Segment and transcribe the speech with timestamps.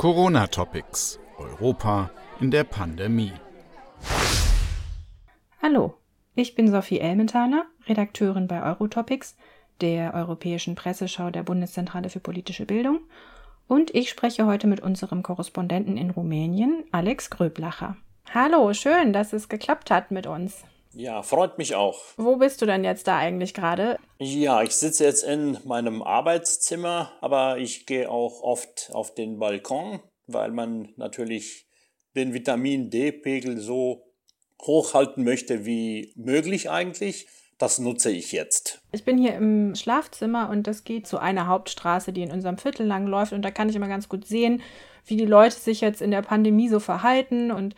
[0.00, 1.20] Corona Topics.
[1.36, 2.10] Europa
[2.40, 3.34] in der Pandemie.
[5.60, 5.92] Hallo,
[6.34, 9.36] ich bin Sophie Elmenthaler, Redakteurin bei Eurotopics,
[9.82, 13.00] der europäischen Presseschau der Bundeszentrale für politische Bildung,
[13.68, 17.98] und ich spreche heute mit unserem Korrespondenten in Rumänien, Alex Gröblacher.
[18.32, 20.64] Hallo, schön, dass es geklappt hat mit uns.
[20.92, 22.02] Ja, freut mich auch.
[22.16, 23.98] Wo bist du denn jetzt da eigentlich gerade?
[24.18, 30.00] Ja, ich sitze jetzt in meinem Arbeitszimmer, aber ich gehe auch oft auf den Balkon,
[30.26, 31.66] weil man natürlich
[32.16, 34.10] den Vitamin D-Pegel so
[34.62, 37.28] hochhalten möchte wie möglich eigentlich.
[37.58, 38.80] Das nutze ich jetzt.
[38.90, 42.86] Ich bin hier im Schlafzimmer und das geht zu einer Hauptstraße, die in unserem Viertel
[42.86, 43.34] lang läuft.
[43.34, 44.62] Und da kann ich immer ganz gut sehen,
[45.04, 47.74] wie die Leute sich jetzt in der Pandemie so verhalten und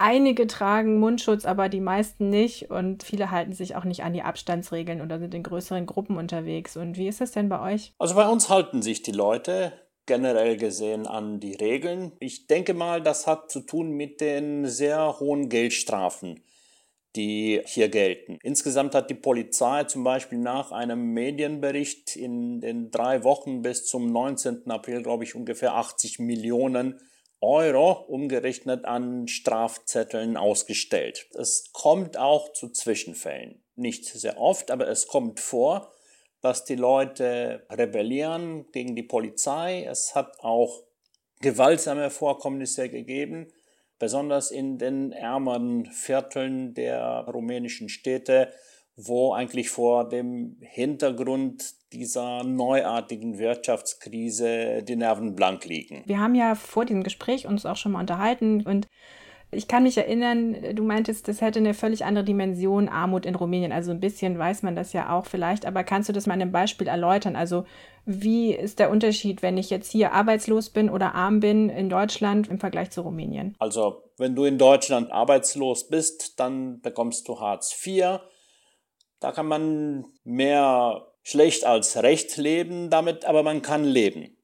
[0.00, 2.70] Einige tragen Mundschutz, aber die meisten nicht.
[2.70, 6.76] Und viele halten sich auch nicht an die Abstandsregeln oder sind in größeren Gruppen unterwegs.
[6.76, 7.94] Und wie ist es denn bei euch?
[7.98, 9.72] Also bei uns halten sich die Leute
[10.06, 12.12] generell gesehen an die Regeln.
[12.20, 16.44] Ich denke mal, das hat zu tun mit den sehr hohen Geldstrafen,
[17.16, 18.38] die hier gelten.
[18.44, 24.06] Insgesamt hat die Polizei zum Beispiel nach einem Medienbericht in den drei Wochen bis zum
[24.06, 24.70] 19.
[24.70, 27.00] April, glaube ich, ungefähr 80 Millionen
[27.40, 31.28] Euro umgerechnet an Strafzetteln ausgestellt.
[31.34, 33.62] Es kommt auch zu Zwischenfällen.
[33.76, 35.92] Nicht sehr oft, aber es kommt vor,
[36.40, 39.84] dass die Leute rebellieren gegen die Polizei.
[39.84, 40.82] Es hat auch
[41.40, 43.52] gewaltsame Vorkommnisse gegeben,
[43.98, 48.52] besonders in den ärmeren Vierteln der rumänischen Städte,
[49.00, 56.02] wo eigentlich vor dem Hintergrund dieser neuartigen Wirtschaftskrise die Nerven blank liegen.
[56.06, 58.88] Wir haben ja vor diesem Gespräch uns auch schon mal unterhalten und
[59.50, 63.72] ich kann mich erinnern, du meintest, das hätte eine völlig andere Dimension Armut in Rumänien.
[63.72, 66.42] Also ein bisschen weiß man das ja auch vielleicht, aber kannst du das mal in
[66.42, 67.34] einem Beispiel erläutern?
[67.34, 67.64] Also
[68.04, 72.48] wie ist der Unterschied, wenn ich jetzt hier arbeitslos bin oder arm bin in Deutschland
[72.48, 73.54] im Vergleich zu Rumänien?
[73.58, 78.20] Also wenn du in Deutschland arbeitslos bist, dann bekommst du Hartz IV.
[79.20, 84.36] Da kann man mehr schlecht als recht leben damit, aber man kann leben.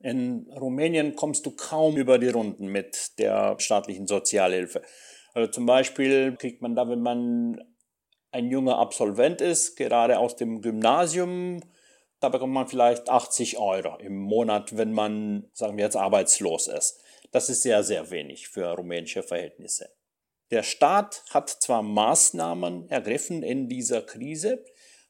[0.00, 4.82] In Rumänien kommst du kaum über die Runden mit der staatlichen Sozialhilfe.
[5.32, 7.60] Also zum Beispiel kriegt man da, wenn man
[8.32, 11.60] ein junger Absolvent ist, gerade aus dem Gymnasium,
[12.20, 17.00] da bekommt man vielleicht 80 Euro im Monat, wenn man, sagen wir jetzt, arbeitslos ist.
[17.30, 19.90] Das ist sehr, sehr wenig für rumänische Verhältnisse.
[20.50, 24.64] Der Staat hat zwar Maßnahmen ergriffen in dieser Krise,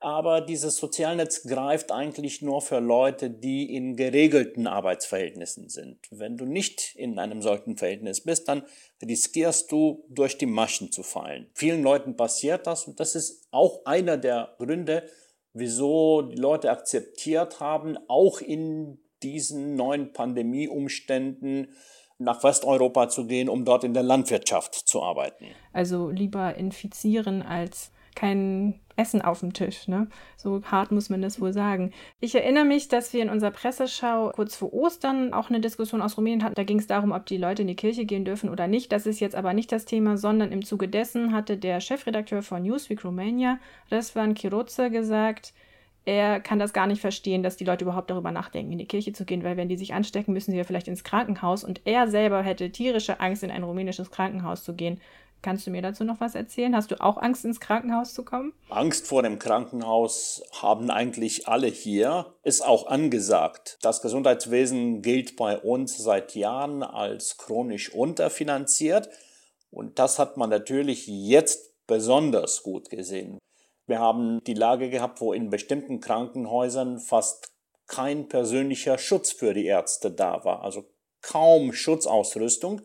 [0.00, 5.98] aber dieses Sozialnetz greift eigentlich nur für Leute, die in geregelten Arbeitsverhältnissen sind.
[6.10, 8.64] Wenn du nicht in einem solchen Verhältnis bist, dann
[9.06, 11.50] riskierst du durch die Maschen zu fallen.
[11.54, 15.06] Vielen Leuten passiert das und das ist auch einer der Gründe,
[15.52, 21.74] wieso die Leute akzeptiert haben, auch in diesen neuen Pandemieumständen
[22.20, 25.46] nach Westeuropa zu gehen, um dort in der Landwirtschaft zu arbeiten.
[25.72, 29.88] Also lieber infizieren als kein Essen auf dem Tisch.
[29.88, 30.08] Ne?
[30.36, 31.92] So hart muss man das wohl sagen.
[32.20, 36.16] Ich erinnere mich, dass wir in unserer Presseschau kurz vor Ostern auch eine Diskussion aus
[36.16, 36.54] Rumänien hatten.
[36.54, 38.92] Da ging es darum, ob die Leute in die Kirche gehen dürfen oder nicht.
[38.92, 42.62] Das ist jetzt aber nicht das Thema, sondern im Zuge dessen hatte der Chefredakteur von
[42.62, 43.58] Newsweek Romania,
[43.90, 45.54] Resvan Kiroze, gesagt,
[46.04, 49.12] er kann das gar nicht verstehen, dass die Leute überhaupt darüber nachdenken, in die Kirche
[49.12, 52.08] zu gehen, weil wenn die sich anstecken, müssen sie ja vielleicht ins Krankenhaus und er
[52.08, 55.00] selber hätte tierische Angst, in ein rumänisches Krankenhaus zu gehen,
[55.42, 56.76] Kannst du mir dazu noch was erzählen?
[56.76, 58.52] Hast du auch Angst, ins Krankenhaus zu kommen?
[58.68, 63.78] Angst vor dem Krankenhaus haben eigentlich alle hier, ist auch angesagt.
[63.80, 69.08] Das Gesundheitswesen gilt bei uns seit Jahren als chronisch unterfinanziert
[69.70, 73.38] und das hat man natürlich jetzt besonders gut gesehen.
[73.90, 77.52] Wir haben die Lage gehabt, wo in bestimmten Krankenhäusern fast
[77.88, 80.84] kein persönlicher Schutz für die Ärzte da war, also
[81.22, 82.82] kaum Schutzausrüstung.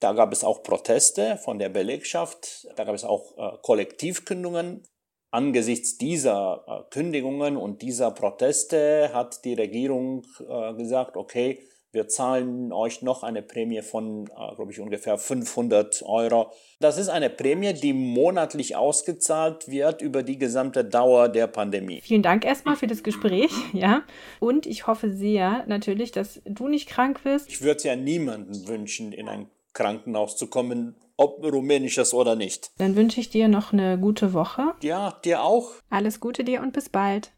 [0.00, 4.86] Da gab es auch Proteste von der Belegschaft, da gab es auch äh, Kollektivkündigungen.
[5.30, 12.72] Angesichts dieser äh, Kündigungen und dieser Proteste hat die Regierung äh, gesagt, okay, wir zahlen
[12.72, 16.50] euch noch eine Prämie von, äh, glaube ich, ungefähr 500 Euro.
[16.80, 22.00] Das ist eine Prämie, die monatlich ausgezahlt wird über die gesamte Dauer der Pandemie.
[22.02, 24.02] Vielen Dank erstmal für das Gespräch, ja.
[24.40, 27.48] Und ich hoffe sehr natürlich, dass du nicht krank bist.
[27.48, 32.70] Ich würde es ja niemandem wünschen, in ein Krankenhaus zu kommen, ob rumänisches oder nicht.
[32.78, 34.74] Dann wünsche ich dir noch eine gute Woche.
[34.82, 35.72] Ja, dir auch.
[35.90, 37.32] Alles Gute dir und bis bald.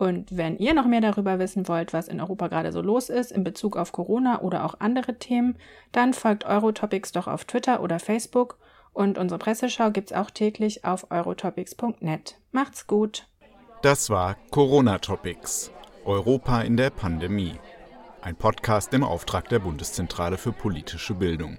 [0.00, 3.30] Und wenn ihr noch mehr darüber wissen wollt, was in Europa gerade so los ist
[3.30, 5.58] in Bezug auf Corona oder auch andere Themen,
[5.92, 8.56] dann folgt Eurotopics doch auf Twitter oder Facebook
[8.94, 12.38] und unsere Presseschau gibt's auch täglich auf eurotopics.net.
[12.50, 13.26] Macht's gut.
[13.82, 15.70] Das war Corona Topics.
[16.06, 17.58] Europa in der Pandemie.
[18.22, 21.58] ein Podcast im Auftrag der Bundeszentrale für politische Bildung.